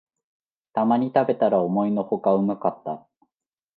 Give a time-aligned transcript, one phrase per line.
[0.73, 3.05] たまに食べたら思いのほかうまかった